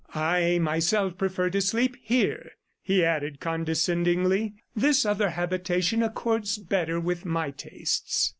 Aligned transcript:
"I 0.15 0.57
myself 0.57 1.15
prefer 1.15 1.51
to 1.51 1.61
sleep 1.61 1.95
here," 2.01 2.53
he 2.81 3.05
added 3.05 3.39
condescendingly. 3.39 4.55
"This 4.75 5.05
other 5.05 5.29
habitation 5.29 6.01
accords 6.01 6.57
better 6.57 6.99
with 6.99 7.23
my 7.23 7.51
tastes." 7.51 8.29